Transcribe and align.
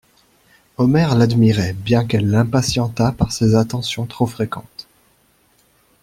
Omer 0.79 1.13
l'admirait 1.15 1.73
bien 1.73 2.07
qu'elle 2.07 2.27
l'impatientât 2.27 3.11
par 3.11 3.31
ses 3.31 3.53
attentions 3.53 4.07
trop 4.07 4.25
fréquentes. 4.25 4.87